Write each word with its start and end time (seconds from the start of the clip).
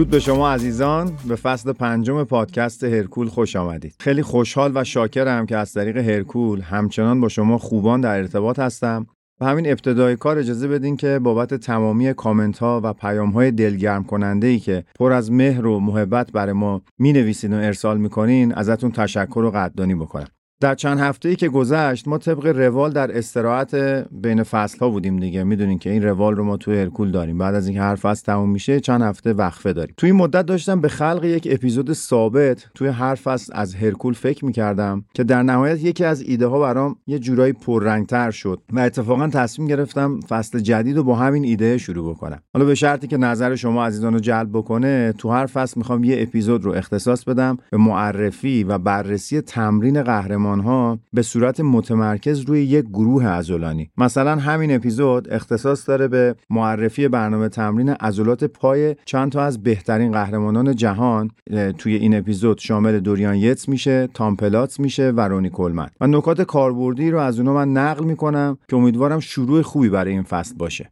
درود 0.00 0.10
به 0.10 0.20
شما 0.20 0.50
عزیزان. 0.50 1.12
به 1.28 1.36
فصل 1.36 1.72
پنجم 1.72 2.24
پادکست 2.24 2.84
هرکول 2.84 3.28
خوش 3.28 3.56
آمدید. 3.56 3.94
خیلی 4.00 4.22
خوشحال 4.22 4.72
و 4.74 4.84
شاکرم 4.84 5.46
که 5.46 5.56
از 5.56 5.72
طریق 5.72 5.96
هرکول 5.96 6.60
همچنان 6.60 7.20
با 7.20 7.28
شما 7.28 7.58
خوبان 7.58 8.00
در 8.00 8.18
ارتباط 8.18 8.58
هستم. 8.58 9.06
و 9.40 9.46
همین 9.46 9.70
ابتدای 9.70 10.16
کار 10.16 10.38
اجازه 10.38 10.68
بدین 10.68 10.96
که 10.96 11.18
بابت 11.18 11.54
تمامی 11.54 12.14
کامنت 12.14 12.58
ها 12.58 12.80
و 12.84 12.92
پیام 12.92 13.30
های 13.30 13.50
دلگرم 13.50 14.04
کننده 14.04 14.46
ای 14.46 14.58
که 14.58 14.84
پر 14.98 15.12
از 15.12 15.32
مهر 15.32 15.66
و 15.66 15.80
محبت 15.80 16.32
برای 16.32 16.52
ما 16.52 16.82
می 16.98 17.12
نویسین 17.12 17.52
و 17.52 17.56
ارسال 17.56 17.98
می‌کنین 17.98 18.54
ازتون 18.54 18.90
تشکر 18.90 19.38
و 19.38 19.50
قدردانی 19.50 19.94
بکنم. 19.94 20.28
در 20.60 20.74
چند 20.74 21.00
هفته 21.00 21.28
ای 21.28 21.36
که 21.36 21.48
گذشت 21.48 22.08
ما 22.08 22.18
طبق 22.18 22.46
روال 22.46 22.90
در 22.90 23.18
استراحت 23.18 23.74
بین 24.10 24.42
فصل 24.42 24.78
ها 24.78 24.88
بودیم 24.90 25.16
دیگه. 25.16 25.44
می‌دونین 25.44 25.78
که 25.78 25.90
این 25.90 26.02
روال 26.02 26.36
رو 26.36 26.44
ما 26.44 26.56
توی 26.56 26.80
هرکول 26.80 27.10
داریم. 27.10 27.38
بعد 27.38 27.54
از 27.54 27.66
اینکه 27.66 27.82
هر 27.82 27.94
فصل 27.94 28.24
تموم 28.24 28.50
میشه 28.50 28.80
چند 28.80 29.02
هفته 29.02 29.32
وقفه 29.32 29.72
داریم. 29.72 29.94
توی 29.96 30.10
این 30.10 30.18
مدت 30.18 30.46
داشتم 30.46 30.80
به 30.80 30.88
خلق 30.88 31.24
یک 31.24 31.48
اپیزود 31.50 31.92
ثابت 31.92 32.66
توی 32.74 32.88
هر 32.88 33.14
فصل 33.14 33.52
از 33.56 33.74
هرکول 33.74 34.14
فکر 34.14 34.44
می‌کردم 34.44 35.04
که 35.14 35.24
در 35.24 35.42
نهایت 35.42 35.84
یکی 35.84 36.04
از 36.04 36.22
ایده 36.22 36.46
ها 36.46 36.60
برام 36.60 36.96
یه 37.06 37.18
جورایی 37.18 37.52
پررنگتر 37.52 38.30
شد 38.30 38.60
و 38.72 38.80
اتفاقا 38.80 39.28
تصمیم 39.28 39.68
گرفتم 39.68 40.20
فصل 40.20 40.58
جدید 40.58 40.96
رو 40.96 41.04
با 41.04 41.16
همین 41.16 41.44
ایده 41.44 41.78
شروع 41.78 42.10
بکنم. 42.14 42.42
حالا 42.54 42.66
به 42.66 42.74
شرطی 42.74 43.06
که 43.06 43.16
نظر 43.16 43.54
شما 43.54 43.86
عزیزان 43.86 44.12
رو 44.12 44.20
جلب 44.20 44.48
بکنه 44.52 45.14
تو 45.18 45.30
هر 45.30 45.46
فصل 45.46 45.74
می‌خوام 45.76 46.04
یه 46.04 46.22
اپیزود 46.22 46.64
رو 46.64 46.72
اختصاص 46.72 47.24
بدم 47.24 47.58
به 47.70 47.76
معرفی 47.76 48.64
و 48.64 48.78
بررسی 48.78 49.40
تمرین 49.40 50.02
قهرمان 50.02 50.49
ها 50.58 50.98
به 51.12 51.22
صورت 51.22 51.60
متمرکز 51.60 52.40
روی 52.40 52.62
یک 52.62 52.84
گروه 52.84 53.26
عضلانی. 53.26 53.90
مثلا 53.96 54.36
همین 54.36 54.74
اپیزود 54.74 55.32
اختصاص 55.32 55.88
داره 55.88 56.08
به 56.08 56.34
معرفی 56.50 57.08
برنامه 57.08 57.48
تمرین 57.48 57.88
عضلات 57.88 58.44
پای 58.44 58.96
چند 59.04 59.32
تا 59.32 59.42
از 59.42 59.62
بهترین 59.62 60.12
قهرمانان 60.12 60.74
جهان 60.74 61.30
توی 61.78 61.94
این 61.94 62.18
اپیزود 62.18 62.58
شامل 62.58 63.00
دوریان 63.00 63.36
یتس 63.36 63.68
میشه 63.68 64.08
تام 64.14 64.36
پلاتس 64.36 64.80
میشه 64.80 65.10
و 65.10 65.20
رونی 65.20 65.50
کلمن 65.50 65.88
و 66.00 66.06
نکات 66.06 66.42
کاربردی 66.42 67.10
رو 67.10 67.18
از 67.18 67.38
اونها 67.38 67.54
من 67.54 67.72
نقل 67.72 68.04
می‌کنم 68.04 68.58
که 68.68 68.76
امیدوارم 68.76 69.20
شروع 69.20 69.62
خوبی 69.62 69.88
برای 69.88 70.12
این 70.12 70.22
فصل 70.22 70.54
باشه. 70.54 70.90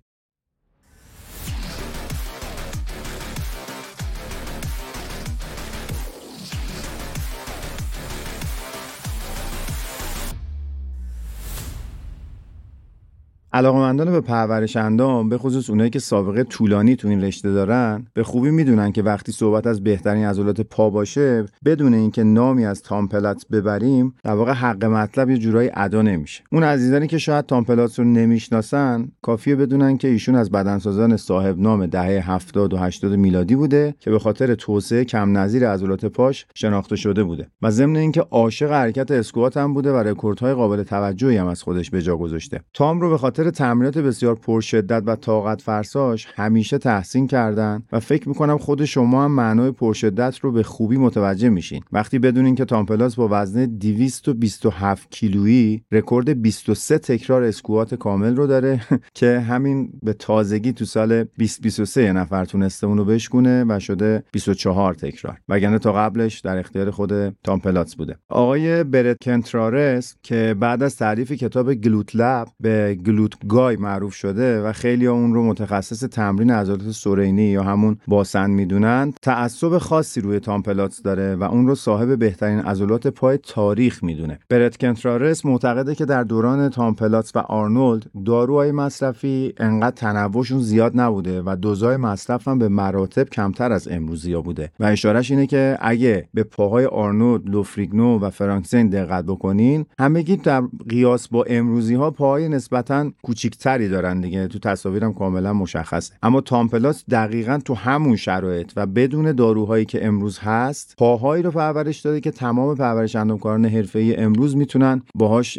علاقمندان 13.53 14.11
به 14.11 14.21
پرورش 14.21 14.77
اندام 14.77 15.29
به 15.29 15.39
خصوص 15.39 15.71
اونایی 15.71 15.91
که 15.91 15.99
سابقه 15.99 16.45
طولانی 16.45 16.97
تو 16.97 17.09
این 17.09 17.25
رشته 17.25 17.53
دارن 17.53 18.07
به 18.15 18.23
خوبی 18.23 18.51
می‌دونن 18.51 18.93
که 18.93 19.03
وقتی 19.03 19.33
صحبت 19.33 19.67
از 19.67 19.85
بهترین 19.85 20.25
عضلات 20.25 20.61
پا 20.61 20.91
باشه 20.91 21.45
بدون 21.65 21.95
اینکه 21.95 22.23
نامی 22.23 22.67
از 22.67 22.83
تام 22.83 23.04
پلاتس 23.04 23.47
ببریم 23.53 24.15
در 24.25 24.33
واقع 24.33 24.53
حق 24.53 24.85
مطلب 24.85 25.31
یه 25.31 25.39
جورایی 25.39 25.71
ادا 25.75 26.03
نمیشه. 26.03 26.43
اون 26.53 26.63
عزیزانی 26.63 27.07
که 27.07 27.19
شاید 27.19 27.47
تام 27.47 27.64
پلاتس 27.64 27.99
رو 27.99 28.05
نمی‌شناسن 28.05 29.09
کافیه 29.23 29.57
بدونن 29.57 29.97
که 29.97 30.09
ایشون 30.09 30.35
از 30.35 30.51
بدنسازان 30.51 31.17
صاحب 31.17 31.59
نام 31.59 31.87
دهه 31.87 32.31
70 32.31 32.75
و 32.75 32.77
80 32.77 33.13
میلادی 33.13 33.57
بوده 33.57 33.95
که 34.01 34.11
به 34.11 34.19
خاطر 34.19 34.55
توسعه 34.55 35.05
کم 35.05 35.39
نظیر 35.39 35.69
عضلات 35.69 36.05
پاش 36.05 36.47
شناخته 36.55 36.97
شده 36.97 37.25
بوده 37.25 37.47
و 37.63 37.71
ضمن 37.71 37.97
اینکه 37.97 38.21
عاشق 38.21 38.71
حرکت 38.71 39.11
اسکوات 39.11 39.57
هم 39.57 39.75
بوده 39.75 39.93
و 39.93 39.97
رکوردهای 39.97 40.55
قابل 40.55 40.83
توجهی 40.83 41.37
هم 41.37 41.47
از 41.47 41.63
خودش 41.63 41.91
به 41.91 42.03
جا 42.03 42.17
گذاشته. 42.17 42.61
تام 42.75 43.01
رو 43.01 43.11
به 43.11 43.19
خاطر 43.19 43.38
خاطر 43.39 43.51
تمرینات 43.51 43.99
بسیار 43.99 44.35
پرشدت 44.35 45.03
و 45.07 45.17
طاقت 45.17 45.63
فرساش 45.63 46.27
همیشه 46.35 46.79
تحسین 46.79 47.27
کردن 47.27 47.83
و 47.93 48.01
فکر 48.01 48.29
می‌کنم 48.29 48.59
خود 48.59 48.85
شما 48.85 49.25
هم 49.25 49.33
معنای 49.33 49.71
پرشدت 49.71 50.39
رو 50.39 50.53
به 50.53 50.63
خوبی 50.63 50.97
متوجه 50.97 51.49
میشین. 51.49 51.83
وقتی 51.93 52.19
بدونین 52.19 52.55
که 52.55 52.65
تام 52.65 52.81
پلاتس 52.81 53.15
با 53.15 53.29
وزن 53.31 53.67
227 53.67 55.11
کیلویی 55.11 55.83
رکورد 55.93 56.43
23 56.43 56.99
تکرار 56.99 57.43
اسکوات 57.43 57.95
کامل 57.95 58.37
رو 58.37 58.47
داره 58.47 58.81
که 59.15 59.41
همین 59.41 59.93
به 60.03 60.13
تازگی 60.13 60.73
تو 60.73 60.85
سال 60.85 61.25
2023 61.25 62.03
یه 62.03 62.13
نفر 62.13 62.45
تونسته 62.45 62.87
اونو 62.87 63.05
بشکونه 63.05 63.65
و 63.69 63.81
شده 63.81 64.23
24 64.33 64.95
تکرار. 64.95 65.39
وگرنه 65.49 65.79
تا 65.79 65.93
قبلش 65.93 66.41
در 66.41 66.57
اختیار 66.57 66.91
خود 66.91 67.29
تام 67.45 67.62
پلاتس 67.62 67.95
بوده. 67.95 68.17
آقای 68.29 68.85
برت 68.85 69.17
کنترارس 69.23 70.17
که 70.23 70.57
بعد 70.61 70.83
از 70.83 70.97
تألیف 70.97 71.33
کتاب 71.33 71.75
Glute 71.75 72.17
Lab 72.17 72.49
به 72.61 72.95
Glute 72.95 73.28
Guy 73.49 73.77
معروف 73.77 74.15
شده 74.15 74.63
و 74.63 74.73
خیلی 74.73 75.07
ها 75.07 75.13
اون 75.13 75.35
رو 75.35 75.45
متخصص 75.45 76.01
تمرین 76.01 76.51
عضلات 76.51 76.91
سرینی 76.91 77.43
یا 77.43 77.63
همون 77.63 77.97
باسن 78.07 78.51
می‌دونن. 78.51 79.13
تعصب 79.23 79.79
خاصی 79.79 80.21
روی 80.21 80.41
تام 80.41 80.62
پلاتس 80.62 81.03
داره 81.03 81.37
و 81.37 81.45
اون 81.45 81.67
رو 81.67 81.75
صاحب 81.75 82.19
بهترین 82.19 82.59
عضلات 82.59 83.07
پای 83.07 83.39
تاریخ 83.39 84.05
می‌دونه. 84.05 84.39
برت 84.49 84.77
کنترارس 84.77 85.47
معتقده 85.47 85.95
که 85.95 86.05
در 86.05 86.25
دوران 86.25 86.69
تام 86.69 86.91
پلاتس 86.91 87.37
و 87.37 87.39
آرنولد 87.39 88.07
داروهای 88.25 88.73
مصرفی 88.73 89.55
انقدر 89.57 89.97
تنوعشون 89.97 90.61
زیاد 90.61 91.01
نبوده 91.01 91.43
و 91.47 91.57
دوزای 91.57 91.97
مصرف 91.97 92.49
هم 92.49 92.59
به 92.59 92.69
مراتب 92.69 93.29
کمتر 93.29 93.73
از 93.73 93.89
امروزی 93.89 94.33
ها 94.33 94.41
بوده. 94.41 94.71
و 94.81 94.85
اشارش 94.85 95.31
اینه 95.31 95.47
که 95.47 95.79
اگه 95.81 96.29
به 96.35 96.43
پاهای 96.43 96.85
آرنولد 96.85 97.49
لوفریگنو 97.49 98.19
و 98.19 98.31
فرانکسین 98.31 98.89
دقت 98.89 99.25
بکنین 99.25 99.87
همگی 99.99 100.37
در 100.37 100.63
قیاس 100.89 101.29
با 101.29 101.45
امروزی 101.49 101.95
ها 101.95 102.11
پاهای 102.11 102.49
نسبتا 102.49 103.11
کوچیکتری 103.23 103.89
دارن 103.89 104.21
دیگه. 104.21 104.47
تو 104.47 104.59
تصاویرم 104.59 105.13
کاملا 105.13 105.53
مشخصه. 105.53 106.15
اما 106.23 106.41
تامپلاس 106.41 107.05
دقیقا 107.11 107.59
تو 107.65 107.75
همون 107.75 108.17
شرایط 108.17 108.73
و 108.77 108.87
بدون 108.87 109.33
داروهایی 109.33 109.85
که 109.85 110.07
امروز 110.07 110.39
هست 110.39 110.95
پاهایی 110.99 111.43
رو 111.43 111.51
پرورش 111.51 112.01
داده 112.01 112.21
که 112.21 112.31
تمام 112.31 112.77
پرورش 112.77 113.17
اندامکاران 113.17 113.65
حرفه‌ای 113.65 114.17
امروز 114.17 114.57
می‌تونن 114.57 115.03
باهاش 115.15 115.59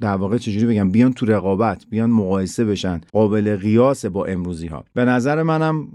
در 0.00 0.16
واقع 0.16 0.38
چجوری 0.38 0.66
بگم 0.66 0.90
بیان 0.90 1.12
تو 1.12 1.26
رقابت 1.26 1.84
بیان 1.90 2.10
مقایسه 2.10 2.64
بشن 2.64 3.00
قابل 3.12 3.56
قیاس 3.56 4.06
با 4.06 4.24
امروزی 4.24 4.66
ها 4.66 4.84
به 4.94 5.04
نظر 5.04 5.42
منم 5.42 5.88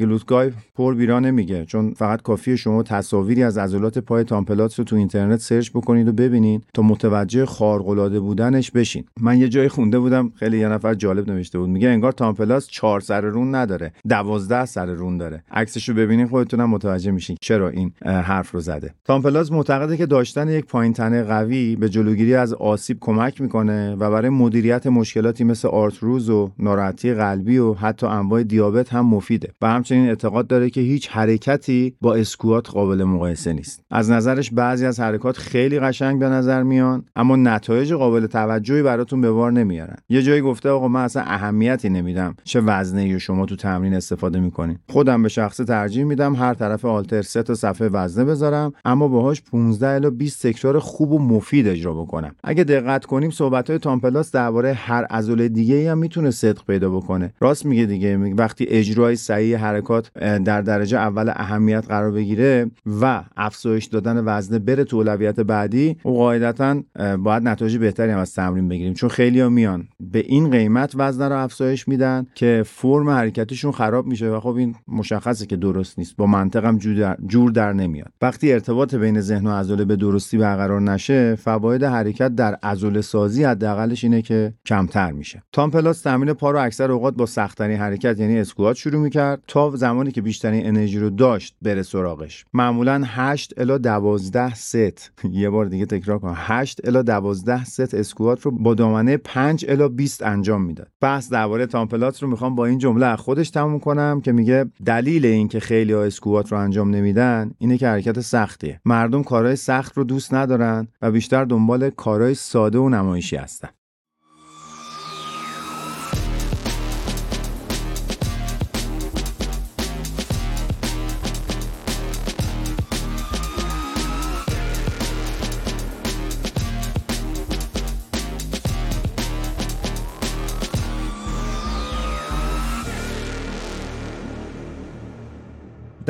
Glute 0.00 0.31
Guy 0.31 0.50
پر 0.74 0.94
بیرا 0.94 1.20
نمیگه. 1.20 1.64
چون 1.64 1.94
فقط 1.94 2.22
کافیه 2.22 2.56
شما 2.56 2.82
تصاویری 2.82 3.42
از 3.42 3.58
عضلات 3.58 3.98
پای 3.98 4.24
تام 4.24 4.42
پلاتس 4.42 4.78
رو 4.78 4.84
تو 4.84 4.96
اینترنت 4.96 5.40
سرچ 5.40 5.70
بکنید 5.70 6.08
و 6.08 6.12
ببینید 6.12 6.64
تا 6.74 6.82
متوجه 6.82 7.46
خارق 7.46 8.18
بودنش 8.18 8.70
بشین. 8.70 9.04
من 9.20 9.38
یه 9.38 9.48
جای 9.48 9.68
خونده 9.70 9.98
بودم 9.98 10.32
خیلی 10.36 10.58
یه 10.58 10.68
نفر 10.68 10.94
جالب 10.94 11.30
نوشته 11.30 11.58
بود. 11.58 11.68
میگه 11.68 11.88
انگار 11.88 12.12
تام 12.12 12.31
پلاتس 12.31 12.68
چهار 12.68 13.00
سر 13.00 13.20
رون 13.20 13.54
نداره 13.54 13.92
دوازده 14.08 14.64
سر 14.64 14.86
رون 14.86 15.18
داره. 15.18 15.44
عکسشو 15.50 15.94
ببینین 15.94 16.26
خودتونم 16.26 16.70
متوجه 16.70 17.10
میشین 17.10 17.36
چرا 17.40 17.68
این 17.68 17.92
حرف 18.04 18.50
رو 18.50 18.60
زده. 18.60 18.94
تام 19.04 19.20
پلاتس 19.20 19.52
معتقده 19.52 19.96
که 19.96 20.06
داشتن 20.06 20.48
یک 20.48 20.66
پایین 20.66 20.92
تنه 20.92 21.22
قوی 21.22 21.76
به 21.76 21.88
جلوگیری 21.88 22.34
از 22.34 22.54
آسیب 22.54 22.98
کمک 23.00 23.40
می‌کنه 23.40 23.94
و 23.94 24.10
برای 24.10 24.28
مدیریت 24.28 24.86
مشکلاتی 24.86 25.44
مثل 25.44 25.68
آرتروز 25.68 26.30
و 26.30 26.50
ناراحتی 26.58 27.14
قلبی 27.14 27.58
و 27.58 27.74
حتی 27.74 28.06
انواع 28.06 28.42
دیابت 28.42 28.92
هم 28.92 29.06
مفیده 29.06 29.48
و 29.62 29.70
همچنین 29.70 30.08
اعتقاد 30.08 30.46
داره 30.46 30.70
که 30.70 30.80
هیچ 30.80 31.08
حرکتی 31.08 31.94
با 32.00 32.14
اسکوات 32.14 32.70
قابل 32.70 33.04
مقایسه 33.04 33.52
نیست. 33.52 33.82
از 33.90 34.10
نظرش 34.10 34.50
بعضی 34.50 34.86
از 34.86 35.00
حرکات 35.00 35.36
خیلی 35.36 35.80
قشنگ 35.80 36.20
به 36.20 36.28
نظر 36.28 36.62
میان 36.62 37.04
اما 37.16 37.36
نتایج 37.36 37.92
قابل 37.92 38.26
توجهی 38.26 38.82
براتون 38.82 39.20
به 39.20 39.30
بار 39.30 39.52
نمیارن. 39.60 39.96
یه 40.08 40.22
جایی 40.22 40.40
گفته 40.40 40.68
آقا 40.68 40.88
من 40.88 41.04
اصلا 41.04 41.22
اهمیتی 41.22 41.88
نمیدم. 41.88 42.34
چه 42.44 42.60
وزنه 42.60 43.18
شما 43.18 43.46
تو 43.46 43.56
تمرین 43.56 43.94
استفاده 43.94 44.40
می‌کنین. 44.40 44.78
خودم 44.88 45.22
به 45.22 45.28
شخص 45.28 45.56
ترجیح 45.56 46.04
میدم 46.04 46.34
هر 46.34 46.54
طرف 46.54 46.84
آلتر 46.84 47.22
سه 47.22 47.42
تا 47.42 47.54
صفحه 47.54 47.88
وزنه 47.88 48.24
بذارم 48.24 48.72
اما 48.84 49.08
باهاش 49.08 49.42
15 49.42 49.88
الی 49.88 50.10
20 50.10 50.46
تکرار 50.46 50.78
خوب 50.78 51.12
و 51.12 51.18
مفید 51.18 51.68
اجرا 51.68 51.94
بکنم. 51.94 52.34
اگه 52.44 52.64
دقت 52.64 53.04
کنیم 53.04 53.30
صحبت 53.30 53.70
های 53.70 53.78
تامپلاس 53.78 54.30
درباره 54.30 54.72
هر 54.72 55.04
عضله 55.04 55.48
دیگه 55.48 55.74
ای 55.74 55.86
هم 55.86 55.98
می‌تونه 55.98 56.30
صدق 56.30 56.64
پیدا 56.66 56.90
بکنه. 56.90 57.32
راست 57.40 57.66
میگه 57.66 57.86
دیگه 57.86 58.18
وقتی 58.18 58.66
اجرای 58.68 59.16
صحیح 59.16 59.56
حرکات 59.56 60.12
در 60.18 60.62
درجه 60.62 60.98
اول 60.98 61.28
اهمیت 61.28 61.84
قرار 61.88 62.10
بگیره 62.10 62.70
و 63.00 63.22
افزایش 63.36 63.84
دادن 63.84 64.22
وزنه 64.24 64.58
بره 64.58 64.84
تو 64.84 64.96
اولویت 64.96 65.40
بعدی 65.40 65.96
و 66.04 66.08
قاعدتا 66.08 66.82
باید 67.18 67.42
نتایج 67.42 67.76
بهتری 67.76 68.10
هم 68.10 68.18
از 68.18 68.34
تمرین 68.34 68.68
بگیریم. 68.68 68.94
چون 68.94 69.08
خیلی 69.08 69.40
میان. 69.50 69.88
به 70.00 70.18
این 70.18 70.50
قیمت 70.50 70.92
وزن 70.96 71.28
رو 71.28 71.38
افزایش 71.38 71.88
میدن 71.88 72.26
که 72.34 72.62
فرم 72.66 73.08
حرکتشون 73.08 73.72
خراب 73.72 74.06
میشه 74.06 74.30
و 74.30 74.40
خب 74.40 74.54
این 74.54 74.74
مشخصه 74.88 75.46
که 75.46 75.56
درست 75.56 75.98
نیست. 75.98 76.16
با 76.16 76.26
منطقم 76.26 76.78
جور 77.26 77.50
در, 77.50 77.72
نمیاد. 77.72 78.12
وقتی 78.22 78.52
ارتباط 78.52 78.94
بین 78.94 79.20
ذهن 79.20 79.46
و 79.46 79.50
عضله 79.50 79.84
به 79.84 79.96
درستی 79.96 80.38
برقرار 80.38 80.80
نشه 80.80 81.34
فواید 81.34 81.84
حرکت 81.84 82.34
در 82.34 82.54
عضله 82.54 83.00
سازی 83.00 83.44
حداقلش 83.44 84.04
اینه 84.04 84.22
که 84.22 84.54
کمتر 84.66 85.12
میشه. 85.12 85.42
تام 85.52 85.70
پلاتس 85.70 86.00
تمرین 86.00 86.34
پا 86.34 86.50
رو 86.50 86.62
اکثر 86.62 86.92
اوقات 86.92 87.14
با 87.14 87.26
سختترین 87.26 87.78
حرکت 87.78 88.18
یعنی 88.18 88.38
اسکوات 88.38 88.76
شروع 88.76 89.02
می‌کرد 89.02 89.42
تا 89.46 89.76
زمانی 89.76 90.12
که 90.12 90.22
بیشترین 90.22 90.66
انرژی 90.66 90.98
رو 90.98 91.10
داشت 91.10 91.56
بره 91.62 91.82
سراغش. 91.82 92.44
معمولا 92.52 93.02
8 93.06 93.54
الی 93.56 93.78
12 93.78 94.54
ست. 94.54 95.12
یه 95.32 95.50
بار 95.50 95.66
دیگه 95.66 95.86
تکرار 95.86 96.18
کنم. 96.18 96.34
8 96.36 96.80
الی 96.84 97.02
12 97.02 97.64
ست 97.64 97.94
اسکوات 97.94 98.42
رو 98.42 98.50
با 98.50 98.74
دامنه 98.74 99.16
5 99.16 99.39
5 99.40 99.64
الی 99.68 99.88
20 99.88 100.22
انجام 100.22 100.62
می‌داد. 100.62 100.88
بحث 101.00 101.32
درباره 101.32 101.66
تام 101.66 101.85
پلاتس 101.85 102.22
رو 102.22 102.28
می‌خوام 102.28 102.54
با 102.54 102.66
این 102.66 102.78
جمله 102.78 103.16
خودش 103.16 103.50
تموم 103.50 103.80
کنم 103.80 104.20
که 104.20 104.32
میگه 104.32 104.64
دلیل 104.84 105.26
اینکه 105.26 105.60
خیلی 105.60 105.92
ها 105.92 106.04
اسکوات 106.04 106.52
رو 106.52 106.58
انجام 106.58 106.90
نمیدن 106.90 107.50
اینه 107.58 107.78
که 107.78 107.88
حرکت 107.88 108.20
سختیه. 108.20 108.80
مردم 108.84 109.22
کارهای 109.22 109.56
سخت 109.56 109.96
رو 109.96 110.04
دوست 110.04 110.34
ندارن 110.34 110.88
و 111.02 111.10
بیشتر 111.10 111.44
دنبال 111.44 111.90
کارهای 111.90 112.34
ساده 112.34 112.78
و 112.78 112.88
نمایشی 112.88 113.36
هستن. 113.36 113.68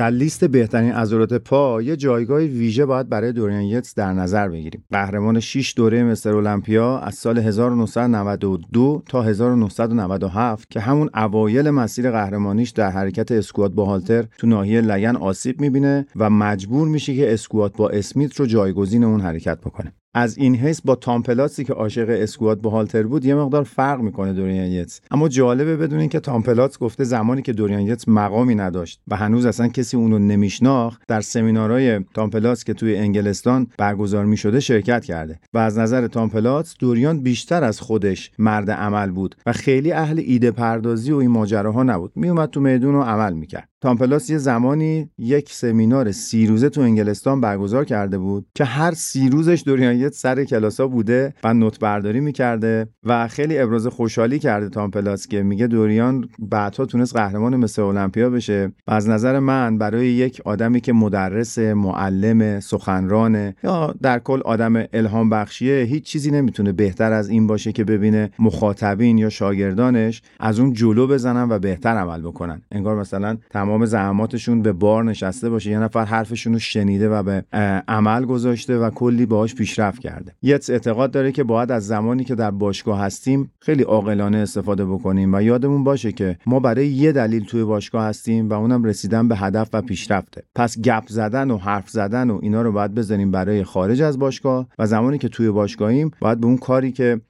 در 0.00 0.10
لیست 0.10 0.44
بهترین 0.44 0.92
عضلات 0.92 1.34
پا 1.34 1.82
یه 1.82 1.96
جایگاه 1.96 2.38
ویژه 2.38 2.86
باید 2.86 3.08
برای 3.08 3.32
دوریان 3.32 3.62
یتس 3.62 3.94
در 3.94 4.12
نظر 4.12 4.48
بگیریم. 4.48 4.84
قهرمان 4.90 5.40
6 5.40 5.74
دوره 5.76 6.04
مستر 6.04 6.36
المپیا 6.36 6.98
از 6.98 7.14
سال 7.14 7.38
1992 7.38 9.02
تا 9.08 9.22
1997 9.22 10.70
که 10.70 10.80
همون 10.80 11.10
اوایل 11.14 11.70
مسیر 11.70 12.10
قهرمانیش 12.10 12.70
در 12.70 12.90
حرکت 12.90 13.32
اسکوات 13.32 13.72
با 13.72 13.84
هالتر 13.84 14.24
تو 14.38 14.46
ناحیه 14.46 14.80
لگن 14.80 15.16
آسیب 15.16 15.60
می‌بینه 15.60 16.06
و 16.16 16.30
مجبور 16.30 16.88
میشه 16.88 17.14
که 17.14 17.32
اسکوات 17.32 17.76
با 17.76 17.88
اسمیت 17.88 18.36
رو 18.36 18.46
جایگزین 18.46 19.04
اون 19.04 19.20
حرکت 19.20 19.60
بکنه. 19.60 19.92
از 20.14 20.38
این 20.38 20.56
حیث 20.56 20.80
با 20.84 20.94
تام 20.94 21.22
پلاتسی 21.22 21.64
که 21.64 21.72
عاشق 21.72 22.06
اسکوات 22.08 22.60
با 22.60 22.70
هالتر 22.70 23.02
بود 23.02 23.24
یه 23.24 23.34
مقدار 23.34 23.64
فرق 23.64 24.00
می‌کنه 24.00 24.32
دوریان 24.32 24.66
یتس. 24.66 25.00
اما 25.10 25.28
جالبه 25.28 25.76
بدونین 25.76 26.08
که 26.08 26.20
تام 26.20 26.42
پلاتس 26.42 26.78
گفته 26.78 27.04
زمانی 27.04 27.42
که 27.42 27.52
دوریان 27.52 27.80
یتس 27.80 28.08
مقامی 28.08 28.54
نداشت 28.54 29.00
و 29.08 29.16
هنوز 29.16 29.46
اصلا 29.46 29.68
کسی 29.68 29.96
اونو 29.96 30.18
نمیشناخت 30.18 31.02
در 31.08 31.20
سمینارهای 31.20 32.00
تام 32.14 32.30
پلاتس 32.30 32.64
که 32.64 32.74
توی 32.74 32.96
انگلستان 32.96 33.66
برگزار 33.78 34.24
می‌شده 34.24 34.60
شرکت 34.60 35.04
کرده 35.04 35.40
و 35.52 35.58
از 35.58 35.78
نظر 35.78 36.06
تام 36.06 36.30
پلاتس 36.30 36.74
دوریان 36.78 37.20
بیشتر 37.20 37.64
از 37.64 37.80
خودش 37.80 38.30
مرد 38.38 38.70
عمل 38.70 39.10
بود 39.10 39.34
و 39.46 39.52
خیلی 39.52 39.92
اهل 39.92 40.22
ایده 40.26 40.50
پردازی 40.50 41.12
و 41.12 41.16
این 41.16 41.30
ماجراها 41.30 41.82
نبود. 41.82 42.12
میومد 42.16 42.50
تو 42.50 42.60
میدون 42.60 42.94
و 42.94 43.02
عمل 43.02 43.32
می‌کرد. 43.32 43.68
تام 43.80 43.97
پلاتس 43.97 44.30
یه 44.30 44.38
زمانی 44.38 45.10
یک 45.18 45.52
سمینار 45.52 46.12
سی 46.12 46.46
روزه 46.46 46.68
تو 46.68 46.80
انگلستان 46.80 47.40
برگزار 47.40 47.84
کرده 47.84 48.18
بود 48.18 48.46
که 48.54 48.64
هر 48.64 48.94
سی 48.94 49.28
روزش 49.28 49.62
دوریان 49.66 49.99
سر 50.08 50.44
کلاسا 50.44 50.86
بوده 50.86 51.34
و 51.44 51.54
note 51.54 51.78
برداری 51.78 52.20
می‌کرده 52.20 52.88
و 53.04 53.28
خیلی 53.28 53.58
ابراز 53.58 53.86
خوشحالی 53.86 54.38
کرده 54.38 54.68
تام 54.68 54.88
پلاتس 54.88 55.26
که 55.26 55.42
میگه 55.42 55.66
دوریان 55.66 56.28
بعدها 56.38 56.86
تونست 56.86 57.16
قهرمان 57.16 57.56
مستر 57.56 57.82
المپیا 57.82 58.30
بشه. 58.30 58.72
و 58.86 58.92
از 58.92 59.08
نظر 59.08 59.38
من 59.38 59.78
برای 59.78 60.06
یک 60.06 60.42
آدمی 60.44 60.80
که 60.80 60.92
مدرس 60.92 61.58
معلم 61.58 62.60
سخنرانه 62.60 63.54
یا 63.64 63.94
در 64.02 64.18
کل 64.18 64.40
آدم 64.40 64.84
الهام 64.92 65.30
بخشیه 65.30 65.82
هیچ 65.82 66.04
چیزی 66.04 66.30
نمی‌تونه 66.30 66.72
بهتر 66.72 67.12
از 67.12 67.28
این 67.28 67.46
باشه 67.46 67.72
که 67.72 67.84
ببینه 67.84 68.30
مخاطبین 68.38 69.18
یا 69.18 69.28
شاگردانش 69.28 70.22
از 70.40 70.60
اون 70.60 70.72
جلو 70.72 71.06
بزنن 71.06 71.50
و 71.50 71.58
بهتر 71.58 71.96
عمل 71.96 72.20
بکنن. 72.20 72.62
انگار 72.72 72.96
مثلا 73.00 73.36
تمام 73.50 73.84
زحماتشون 73.84 74.62
به 74.62 74.72
بار 74.72 75.04
نشسته 75.04 75.50
باشه 75.50 75.70
یه 75.70 75.78
نفر 75.78 76.04
حرفشون 76.04 76.52
رو 76.52 76.58
شنیده 76.58 77.08
و 77.08 77.22
به 77.22 77.44
عمل 77.88 78.24
گذاشته 78.24 78.78
و 78.78 78.90
کلی 78.90 79.26
باهاش 79.26 79.54
پیشرفت 79.54 79.89
کرده. 79.98 80.32
یتس 80.42 80.70
اعتقاد 80.70 81.10
داره 81.10 81.32
که 81.32 81.44
باید 81.44 81.72
از 81.72 81.86
زمانی 81.86 82.24
که 82.24 82.34
در 82.34 82.50
باشگاه 82.50 83.00
هستیم 83.00 83.50
خیلی 83.60 83.82
عاقلانه 83.82 84.38
استفاده 84.38 84.84
بکنیم 84.84 85.34
و 85.34 85.42
یادمون 85.42 85.84
باشه 85.84 86.12
که 86.12 86.38
ما 86.46 86.60
برای 86.60 86.88
یه 86.88 87.12
دلیل 87.12 87.44
توی 87.44 87.64
باشگاه 87.64 88.04
هستیم 88.04 88.48
و 88.48 88.52
اونم 88.52 88.84
رسیدن 88.84 89.28
به 89.28 89.36
هدف 89.36 89.68
و 89.72 89.82
پیشرفته. 89.82 90.42
پس 90.54 90.80
گپ 90.80 91.04
زدن 91.08 91.50
و 91.50 91.56
حرف 91.56 91.90
زدن 91.90 92.30
و 92.30 92.38
اینا 92.42 92.62
رو 92.62 92.72
باید 92.72 92.94
بزنیم 92.94 93.30
برای 93.30 93.64
خارج 93.64 94.02
از 94.02 94.18
باشگاه 94.18 94.66
و 94.78 94.86
زمانی 94.86 95.18
که 95.18 95.28
توی 95.28 95.50
باشگاهیم 95.50 96.10
باید 96.20 96.40
به 96.40 96.46
اون 96.46 96.56
کاری 96.56 96.92
که 96.92 97.20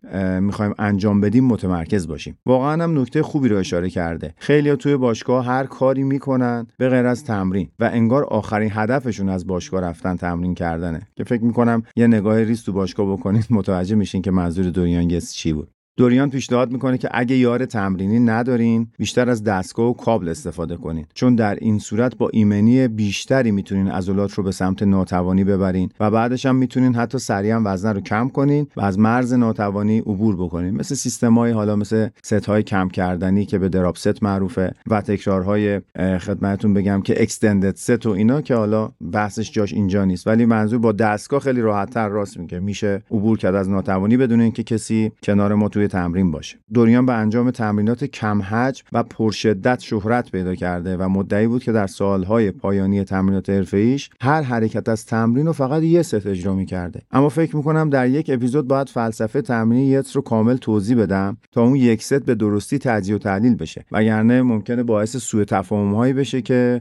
می‌خوایم 0.40 0.74
انجام 0.78 1.20
بدیم 1.20 1.44
متمرکز 1.44 2.08
باشیم. 2.08 2.38
واقعا 2.46 2.84
هم 2.84 3.00
نکته 3.00 3.22
خوبی 3.22 3.48
رو 3.48 3.56
اشاره 3.56 3.90
کرده. 3.90 4.34
خیلی 4.38 4.76
توی 4.76 4.96
باشگاه 4.96 5.46
هر 5.46 5.64
کاری 5.64 6.02
می‌کنن 6.02 6.66
به 6.78 6.88
غیر 6.88 7.06
از 7.06 7.24
تمرین 7.24 7.68
و 7.78 7.90
انگار 7.92 8.24
آخرین 8.24 8.70
هدفشون 8.72 9.28
از 9.28 9.46
باشگاه 9.46 9.80
رفتن 9.80 10.16
تمرین 10.16 10.54
کردنه. 10.54 11.00
که 11.16 11.24
فکر 11.24 11.44
می‌کنم 11.44 11.82
یه 11.96 12.06
نگاه 12.06 12.44
ریز 12.50 12.64
تو 12.64 12.73
باشگاه 12.73 13.12
بکنید 13.12 13.47
متوجه 13.50 13.94
میشین 13.94 14.23
که 14.23 14.31
منظور 14.31 14.70
دوریان 14.70 15.08
گس 15.08 15.32
چی 15.32 15.52
بود. 15.52 15.79
دوریان 16.00 16.31
پیشنهاد 16.31 16.73
می‌کنه 16.73 16.99
که 16.99 17.08
اگه 17.12 17.37
یار 17.37 17.67
تمرینی 17.67 18.20
ندارین 18.20 18.87
بیشتر 18.99 19.31
از 19.31 19.44
دستگاه 19.44 19.87
و 19.87 19.93
کابل 19.93 20.29
استفاده 20.29 20.76
کنین. 20.76 21.06
چون 21.14 21.35
در 21.35 21.55
این 21.55 21.79
صورت 21.79 22.17
با 22.17 22.31
ایمنی 22.32 22.88
بیشتری 22.88 23.50
می‌تونین 23.50 23.88
عضلات 23.88 24.32
رو 24.32 24.43
به 24.43 24.52
سمت 24.52 24.82
ناتوانی 24.82 25.44
ببرین 25.44 25.91
و 26.00 26.11
بعدش 26.11 26.47
هم 26.47 26.56
می‌تونین 26.56 26.94
حتی 26.94 27.19
سریعا 27.19 27.62
وزن 27.64 27.94
رو 27.94 28.00
کم 28.00 28.29
کنین 28.29 28.67
و 28.76 28.81
از 28.81 28.99
مرز 28.99 29.32
ناتوانی 29.32 29.99
عبور 29.99 30.37
بکنین. 30.37 30.75
مثل 30.75 30.94
سیستمای 30.94 31.52
حالا 31.52 31.76
مثل 31.76 32.08
ست 32.23 32.47
های 32.47 32.62
کم 32.62 32.88
کردنی 32.88 33.47
که 33.47 33.58
به 33.58 33.69
drop 33.69 33.96
set 33.96 34.22
معروفه 34.23 34.73
و 34.87 35.00
تکرارهای 35.00 35.81
خدمتتون 35.97 36.75
بگم 36.75 37.02
که 37.02 37.23
extended 37.22 37.76
set 37.76 38.06
و 38.06 38.11
اینا 38.11 38.41
که 38.41 38.55
حالا 38.55 38.91
بحثش 39.12 39.52
جاش 39.52 39.73
اینجا 39.73 40.05
نیست. 40.05 40.26
ولی 40.26 40.47
منظور 40.47 40.79
با 40.79 40.93
دستگاه 40.93 41.41
خیلی 41.41 41.61
راحتتر 41.61 42.08
راست 42.08 42.38
میگه. 42.38 42.61
میشه 42.61 43.02
عبور 43.11 43.38
کرد 43.38 43.55
از 43.55 43.69
ناتوانی 43.69 44.17
بدون 44.17 44.41
اینکه 44.41 44.62
کسی 44.62 45.12
کنار 45.23 45.55
ما 45.55 45.69
توی 45.69 45.89
تمرین 45.90 46.31
باشه. 46.31 46.58
دوریان 46.75 47.06
به 47.06 47.12
انجام 47.12 47.50
تمرینات 47.50 48.04
کم 48.04 48.42
حجم 48.42 48.84
و 48.92 49.02
پرشدت 49.02 49.81
شهرت 49.81 50.31
پیدا 50.31 50.54
کرده 50.54 50.96
و 50.96 51.08
مدعی 51.08 51.46
بود 51.46 51.62
که 51.62 51.72
در 51.72 51.87
سالهای 51.87 52.50
پایانی 52.50 53.04
تمرینات 53.04 53.50
حرفه‌ایش 53.50 54.10
هر 54.20 54.42
حرکت 54.42 54.88
از 54.88 55.06
تمرین 55.06 55.46
رو 55.46 55.52
فقط 55.52 55.82
یه 55.82 56.02
ست 56.02 56.26
اجرا 56.26 56.54
می‌کرده. 56.54 57.02
اما 57.10 57.28
فکر 57.28 57.56
می‌کنم 57.56 57.90
در 57.90 58.08
یک 58.08 58.31
اپیزود 58.34 58.69
باید 58.69 58.88
فلسفه 58.88 59.42
تمرین 59.42 59.81
یتس 59.81 60.16
رو 60.16 60.22
کامل 60.22 60.56
توضیح 60.56 60.96
بدم 60.96 61.37
تا 61.52 61.62
اون 61.62 61.76
یک 61.76 62.02
ست 62.02 62.25
به 62.25 62.34
درستی 62.34 62.78
تجزیه 62.78 63.14
و 63.14 63.19
تحلیل 63.19 63.54
بشه. 63.54 63.84
وگرنه 63.92 64.42
ممکنه 64.42 64.82
باعث 64.82 65.16
سوء 65.16 65.44
تفاهم 65.44 65.94
هایی 65.94 66.12
بشه 66.12 66.42
که 66.42 66.80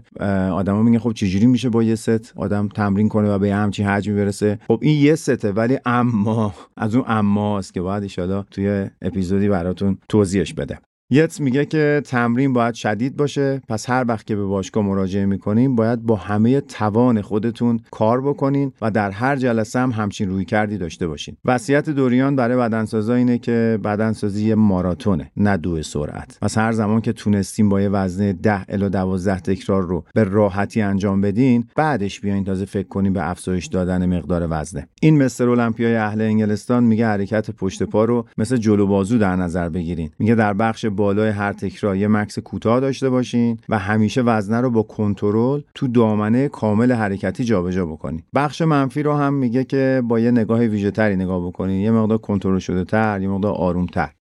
آدما 0.52 0.84
میگن 0.84 1.00
خب 1.00 1.12
چجوری 1.12 1.46
میشه 1.46 1.70
با 1.70 1.84
یه 1.84 1.96
ست 1.96 2.34
آدم 2.36 2.68
تمرین 2.68 3.10
کنه 3.10 3.30
و 3.30 3.40
به 3.40 3.54
همچین 3.54 3.86
حجمی 3.86 4.16
برسه؟ 4.16 4.60
خب 4.68 4.80
این 4.82 5.06
یه 5.06 5.16
سته 5.16 5.52
ولی 5.52 5.80
اما 5.86 6.54
از 6.78 6.96
اون 6.96 7.06
اماست 7.08 7.74
که 7.74 7.82
باید 7.82 8.12
ان 8.20 8.44
توی 8.52 8.90
اپیزودی 9.02 9.50
براتون 9.50 9.98
توضیحش 10.10 10.54
بده 10.54 10.80
یتس 11.12 11.40
میگه 11.42 11.66
که 11.66 12.02
تمرین 12.06 12.54
باید 12.54 12.74
شدید 12.74 13.18
باشه 13.18 13.62
پس 13.70 13.90
هر 13.90 14.06
وقت 14.08 14.28
که 14.28 14.36
به 14.36 14.46
باشگاه 14.46 14.84
مراجعه 14.84 15.26
می‌کنیم 15.26 15.76
باید 15.76 16.04
با 16.04 16.16
همه 16.16 16.62
توان 16.62 17.22
خودتون 17.22 17.80
کار 17.92 18.22
بکنین 18.22 18.72
و 18.82 18.92
در 18.92 19.12
هر 19.12 19.36
جلسه 19.36 19.80
هم 19.80 19.92
همچین 19.92 20.30
روی 20.30 20.46
کردی 20.46 20.78
داشته 20.78 21.08
باشین. 21.08 21.38
وصیت 21.46 21.90
دوریان 21.90 22.36
برای 22.36 22.58
بدنسازا 22.58 23.14
اینه 23.14 23.38
که 23.38 23.80
بدنسازی 23.84 24.54
ماراتونه 24.54 25.32
نه 25.38 25.58
دو 25.58 25.84
سرعت. 25.84 26.38
پس 26.42 26.58
هر 26.58 26.72
زمان 26.72 27.02
که 27.02 27.14
تونستیم 27.14 27.70
با 27.70 27.82
یه 27.82 27.90
وزنه 27.90 28.34
10 28.34 28.66
الی 28.70 28.90
12 28.90 29.40
تکرار 29.40 29.84
رو 29.84 30.06
به 30.14 30.24
راحتی 30.24 30.82
انجام 30.82 31.22
بدین 31.22 31.68
بعدش 31.76 32.20
بیاین 32.20 32.44
تازه 32.44 32.66
فکر 32.66 32.88
کنیم 32.88 33.14
به 33.14 33.30
افزایش 33.30 33.66
دادن 33.66 34.18
مقدار 34.18 34.48
وزنه. 34.50 34.88
این 35.02 35.24
مستر 35.24 35.50
المپیای 35.50 35.96
اهل 35.96 36.22
انگلستان 36.22 36.84
میگه 36.84 37.08
حرکت 37.08 37.52
پشت 37.52 37.84
پا 37.84 38.06
رو 38.06 38.26
مثل 38.38 38.58
جلو 38.58 38.88
بازو 38.88 39.18
در 39.18 39.36
نظر 39.36 39.70
بگیرین. 39.70 40.10
میگه 40.20 40.36
در 40.36 40.54
بخش 40.54 40.86
بالای 41.00 41.30
هر 41.30 41.54
تکرار 41.54 41.96
یه 41.96 42.08
مکس 42.08 42.40
کوتاه 42.40 42.80
داشته 42.80 43.10
باشین 43.10 43.58
و 43.70 43.80
همیشه 43.80 44.22
وزنه 44.22 44.62
رو 44.62 44.70
با 44.70 44.84
کنترل 44.84 45.62
تو 45.76 45.88
دامنه 45.88 46.48
کامل 46.48 46.92
حرکتی 46.92 47.44
جابجا 47.44 47.86
بکنین. 47.86 48.24
بخش 48.36 48.62
منفی 48.62 49.04
رو 49.04 49.14
هم 49.14 49.34
میگه 49.34 49.64
که 49.64 50.02
با 50.06 50.20
یه 50.20 50.32
نگاه 50.32 50.60
ویژه 50.60 50.92
تری 50.92 51.16
نگاه 51.16 51.48
بکنین. 51.48 51.82
یه 51.82 51.92
مقدار 51.92 52.18
کنترل 52.18 52.60
شده 52.60 52.84
تر 52.84 53.22
یه 53.22 53.28
مقدار 53.28 53.54
آروم 53.54 53.86
تر. 53.86 54.12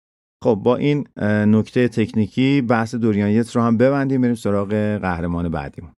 خب 0.44 0.60
با 0.64 0.76
این 0.76 1.04
نکته 1.18 1.88
تکنیکی 1.88 2.62
بحث 2.62 2.94
دوریانیت 2.94 3.56
رو 3.56 3.62
هم 3.62 3.76
ببندیم 3.76 4.20
بریم 4.20 4.34
سراغ 4.34 4.68
قهرمان 5.02 5.48
بعدیمون. 5.48 5.90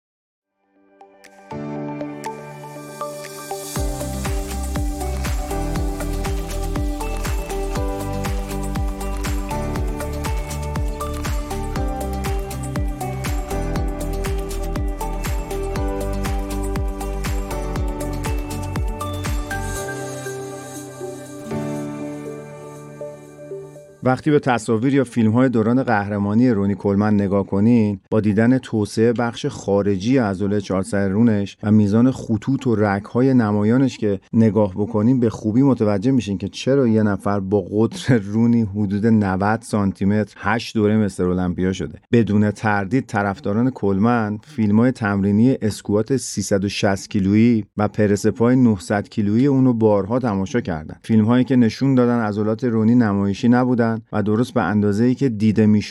وقتی 24.08 24.30
به 24.30 24.38
تصاویر 24.38 24.94
یا 24.94 25.04
فیلم 25.04 25.32
های 25.32 25.48
دوران 25.48 25.82
قهرمانی 25.82 26.50
رونی 26.50 26.74
کلمن 26.74 27.14
نگاه 27.14 27.46
کنین 27.46 28.00
با 28.10 28.20
دیدن 28.20 28.58
توسعه 28.58 29.12
بخش 29.12 29.46
خارجی 29.46 30.18
عضله 30.18 30.60
چهار 30.60 30.82
سر 30.82 31.08
رونش 31.08 31.56
و 31.62 31.70
میزان 31.70 32.10
خطوط 32.10 32.66
و 32.66 32.76
رگ 32.76 33.04
های 33.04 33.34
نمایانش 33.34 33.98
که 33.98 34.20
نگاه 34.32 34.72
بکنین 34.74 35.20
به 35.20 35.30
خوبی 35.30 35.62
متوجه 35.62 36.10
میشین 36.10 36.38
که 36.38 36.48
چرا 36.48 36.88
یه 36.88 37.02
نفر 37.02 37.40
با 37.40 37.60
قطر 37.60 38.18
رونی 38.18 38.62
حدود 38.62 39.06
90 39.06 39.62
سانتی 39.62 40.04
متر 40.04 40.34
8 40.38 40.74
دوره 40.74 40.96
مستر 40.96 41.28
المپیا 41.28 41.72
شده. 41.72 41.98
بدون 42.12 42.50
تردید 42.50 43.06
طرفداران 43.06 43.70
کلمن 43.70 44.38
فیلم 44.42 44.80
های 44.80 44.92
تمرینی 44.92 45.56
اسکوات 45.62 46.16
360 46.16 47.10
کیلویی 47.10 47.64
و 47.76 47.88
پرسپای 47.88 48.56
900 48.56 49.08
کیلویی 49.08 49.46
اونو 49.46 49.72
بارها 49.72 50.18
تماشا 50.18 50.60
کردن. 50.60 50.96
فیلم 51.02 51.24
هایی 51.24 51.44
که 51.44 51.56
نشون 51.56 51.94
دادن 51.94 52.20
عضلات 52.20 52.64
رونی 52.64 52.94
نمایشی 52.94 53.48
نبودن. 53.48 53.97
و 54.12 54.22
درست 54.22 54.54
به 54.54 54.62
اندازه 54.62 55.04
ای 55.04 55.14
که 55.14 55.28
دیده 55.28 55.66
می 55.66 55.82